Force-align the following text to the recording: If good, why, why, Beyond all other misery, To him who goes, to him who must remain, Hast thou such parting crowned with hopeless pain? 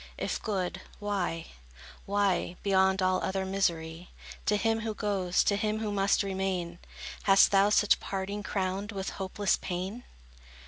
If 0.17 0.41
good, 0.41 0.81
why, 0.97 1.45
why, 2.07 2.55
Beyond 2.63 3.03
all 3.03 3.21
other 3.23 3.45
misery, 3.45 4.09
To 4.47 4.57
him 4.57 4.79
who 4.79 4.95
goes, 4.95 5.43
to 5.43 5.55
him 5.55 5.77
who 5.77 5.91
must 5.91 6.23
remain, 6.23 6.79
Hast 7.25 7.51
thou 7.51 7.69
such 7.69 7.99
parting 7.99 8.41
crowned 8.41 8.91
with 8.91 9.11
hopeless 9.21 9.57
pain? 9.57 10.03